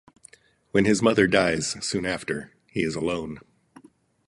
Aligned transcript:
When 0.71 0.85
his 0.85 1.03
mother 1.03 1.27
dies 1.27 1.77
soon 1.85 2.07
after, 2.07 2.51
he 2.71 2.81
is 2.81 2.95
alone. 2.95 3.37